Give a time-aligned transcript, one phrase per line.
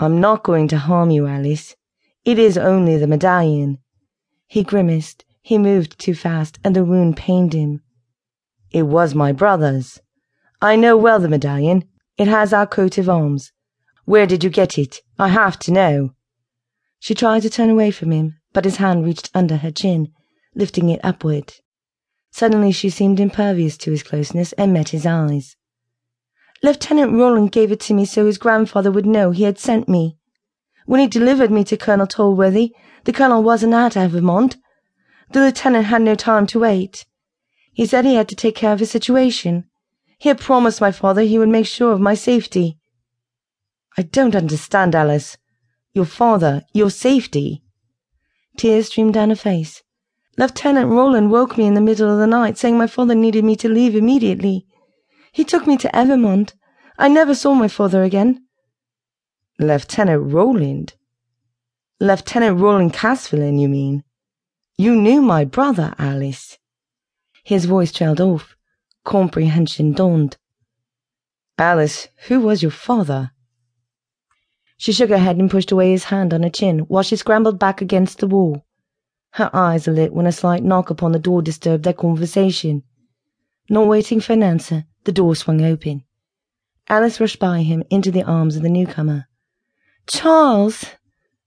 [0.00, 1.74] I'm not going to harm you, Alyce.
[2.24, 3.78] It is only the medallion.
[4.46, 5.24] He grimaced.
[5.42, 7.82] He moved too fast, and the wound pained him.
[8.70, 10.00] It was my brother's.
[10.60, 11.84] I know well the medallion.
[12.16, 13.52] It has our coat of arms.
[14.04, 15.00] Where did you get it?
[15.18, 16.14] I have to know.
[17.00, 20.12] She tried to turn away from him, but his hand reached under her chin,
[20.54, 21.54] lifting it upward.
[22.30, 25.56] Suddenly she seemed impervious to his closeness and met his eyes.
[26.62, 30.16] Lieutenant Roland gave it to me so his grandfather would know he had sent me.
[30.86, 32.72] When he delivered me to Colonel Tolworthy,
[33.04, 34.56] the colonel wasn't at Evermond.
[35.32, 37.04] The lieutenant had no time to wait.
[37.72, 39.66] He said he had to take care of his situation.
[40.18, 42.78] He had promised my father he would make sure of my safety.
[43.96, 45.36] I don't understand, Alyce.
[45.92, 47.62] Your father, your safety.
[48.56, 49.82] Tears streamed down her face.
[50.36, 53.56] Lieutenant Roland woke me in the middle of the night, saying my father needed me
[53.56, 54.66] to leave immediately.
[55.38, 56.54] He took me to Evermond.
[56.98, 58.44] I never saw my father again.
[59.60, 60.94] Lieutenant Roland?
[62.00, 64.02] Lieutenant Roland Casvelyn, you mean?
[64.78, 66.58] You knew my brother, Alyce.
[67.44, 68.56] His voice trailed off.
[69.04, 70.38] Comprehension dawned.
[71.56, 73.30] Alyce, who was your father?
[74.76, 77.60] She shook her head and pushed away his hand on her chin while she scrambled
[77.60, 78.66] back against the wall.
[79.34, 82.82] Her eyes lit when a slight knock upon the door disturbed their conversation.
[83.70, 86.04] Not waiting for an answer, the door swung open.
[86.90, 89.26] Alyce rushed by him into the arms of the newcomer.
[90.06, 90.84] Charles!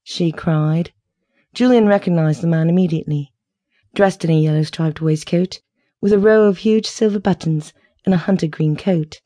[0.02, 0.92] she cried.
[1.54, 3.36] Julian recognized the man immediately.
[3.94, 5.62] Dressed in a yellow striped waistcoat,
[6.02, 7.72] with a row of huge silver buttons
[8.04, 9.22] and a hunter green coat,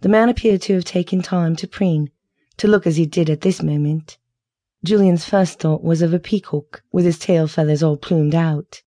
[0.00, 2.10] the man appeared to have taken time to preen
[2.56, 4.18] to look as he did at this moment.
[4.82, 8.82] Julian's first thought was of a peacock with his tail feathers all plumed out.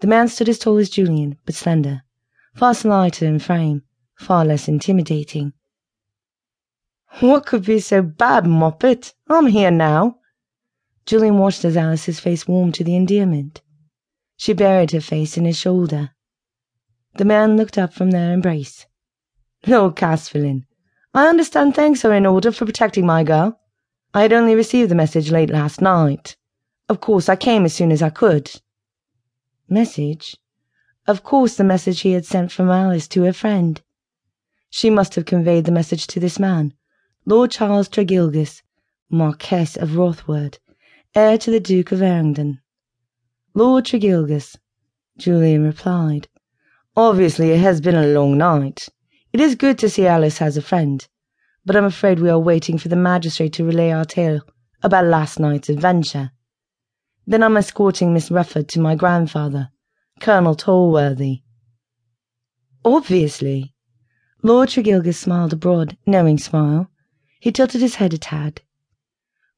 [0.00, 2.04] The man stood as tall as Julian, but slender,
[2.54, 3.82] far slighter in frame,
[4.20, 5.52] far less intimidating.
[7.20, 9.14] What could be so bad, Moppet?
[9.28, 10.18] I'm here now.
[11.06, 13.62] Julian watched as Alyce's face warmed to the endearment.
[14.36, 16.10] She buried her face in his shoulder.
[17.16, 18.86] The man looked up from their embrace.
[19.66, 20.66] Lord Casvelyn,
[21.12, 23.58] I understand thanks are in order for protecting my girl.
[24.14, 26.36] I had only received the message late last night.
[26.88, 28.50] Of course, I came as soon as I could.
[29.68, 30.36] Message?
[31.06, 33.80] Of course, the message he had sent from Alyce to her friend.
[34.72, 36.74] She must have conveyed the message to this man,
[37.26, 38.62] Lord Charles Tregilgas,
[39.10, 40.58] Marquess of Rothwood,
[41.12, 42.58] heir to the Duke of Arundel.
[43.52, 44.56] Lord Tregilgas,
[45.18, 46.28] Julian replied.
[46.96, 48.88] Obviously, it has been a long night.
[49.32, 51.06] It is good to see Alyce has a friend,
[51.66, 54.40] but I'm afraid we are waiting for the magistrate to relay our tale
[54.84, 56.30] about last night's adventure.
[57.26, 59.70] Then I'm escorting Miss Rufford to my grandfather,
[60.20, 61.42] Colonel Tolworthy.
[62.84, 63.74] Obviously.
[64.42, 66.90] Lord Tregilgas smiled a broad, knowing smile.
[67.40, 68.62] He tilted his head a tad.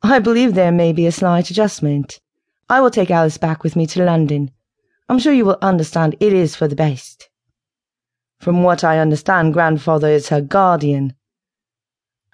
[0.02, 2.20] I believe there may be a slight adjustment.
[2.68, 4.50] I will take Alyce back with me to London.
[5.08, 7.28] I'm sure you will understand it is for the best.
[8.40, 11.14] From what I understand, grandfather is her guardian.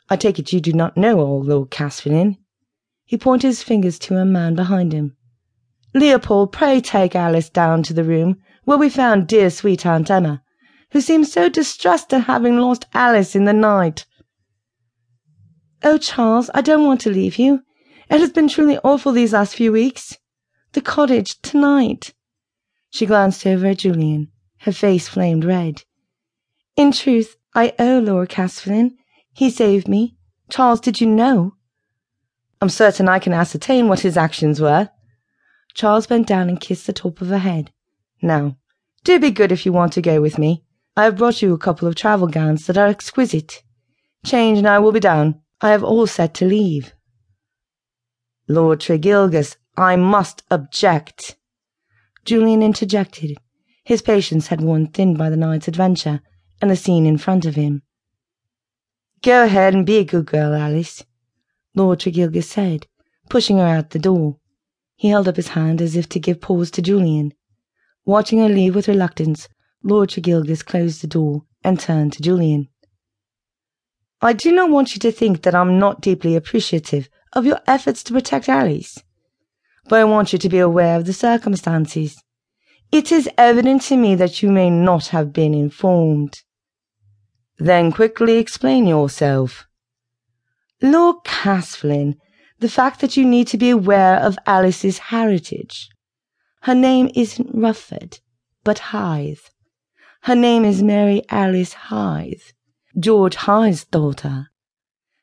[0.09, 2.38] I take it you do not know all, Lord Casvelyn.
[3.04, 5.16] He pointed his fingers to a man behind him.
[5.92, 10.42] Leopold, pray take Alyce down to the room where we found dear sweet Aunt Emma,
[10.91, 14.06] who seems so distressed at having lost Alyce in the night.
[15.82, 17.62] Oh, Charles, I don't want to leave you.
[18.10, 20.16] It has been truly awful these last few weeks.
[20.72, 22.15] The cottage, tonight.
[22.91, 24.28] She glanced over at Julian.
[24.60, 25.84] Her face flamed red.
[26.77, 28.97] In truth, I owe Lord Casvelyn.
[29.32, 30.16] He saved me.
[30.50, 31.54] Charles, did you know?
[32.60, 34.91] I'm certain I can ascertain what his actions were.
[35.75, 37.72] Charles bent down and kissed the top of her head.
[38.21, 38.56] Now,
[39.04, 40.65] do be good if you want to go with me.
[40.98, 43.62] I have brought you a couple of travel gowns that are exquisite.
[44.26, 45.41] Change and I will be down.
[45.60, 46.92] I have all set to leave.
[48.48, 51.36] Lord Tregilgas, I must object.
[52.25, 53.38] Julian interjected.
[53.84, 56.20] His patience had worn thin by the night's adventure,
[56.60, 57.82] and the scene in front of him.
[59.22, 61.04] Go ahead and be a good girl, Alyce,
[61.77, 62.89] Lord Tregilgas said,
[63.28, 64.39] pushing her out the door.
[64.97, 67.34] He held up his hand as if to give pause to Julian.
[68.04, 69.48] Watching her leave with reluctance,
[69.83, 72.69] Lord Tregilgas closed the door and turned to Julian.
[74.21, 78.03] I do not want you to think that I'm not deeply appreciative of your efforts
[78.04, 78.98] to protect Alyce,
[79.89, 82.21] but I want you to be aware of the circumstances.
[82.91, 86.42] It is evident to me that you may not have been informed.
[87.59, 89.66] Then quickly explain yourself.
[90.83, 92.16] Lord Casvelyn,
[92.59, 95.89] the fact that you need to be aware of Alyce's heritage.
[96.63, 98.19] Her name isn't Rufford,
[98.65, 99.39] but Hythe.
[100.28, 102.53] Her name is Mary Alyce Hythe,
[103.01, 104.51] George Hythe's daughter.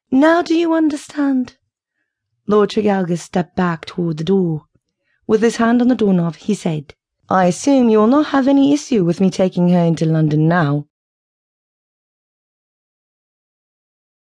[0.10, 1.58] Now do you understand?
[2.48, 4.66] Lord Tregilgas stepped back toward the door.
[5.28, 6.96] With his hand on the doorknob, he said,
[7.30, 10.88] I assume you will not have any issue with me taking her into London now.